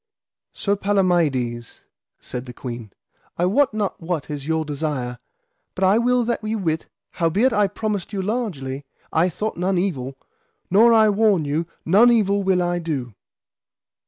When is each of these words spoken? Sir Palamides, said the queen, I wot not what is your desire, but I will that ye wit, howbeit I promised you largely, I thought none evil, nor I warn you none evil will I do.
Sir 0.55 0.75
Palamides, 0.75 1.83
said 2.19 2.47
the 2.47 2.53
queen, 2.55 2.91
I 3.37 3.45
wot 3.45 3.71
not 3.71 4.01
what 4.01 4.31
is 4.31 4.47
your 4.47 4.65
desire, 4.65 5.19
but 5.75 5.83
I 5.83 5.99
will 5.99 6.23
that 6.23 6.43
ye 6.43 6.55
wit, 6.55 6.87
howbeit 7.11 7.53
I 7.53 7.67
promised 7.67 8.11
you 8.11 8.23
largely, 8.23 8.83
I 9.13 9.29
thought 9.29 9.57
none 9.57 9.77
evil, 9.77 10.17
nor 10.71 10.91
I 10.91 11.09
warn 11.11 11.45
you 11.45 11.67
none 11.85 12.09
evil 12.09 12.41
will 12.41 12.63
I 12.63 12.79
do. 12.79 13.13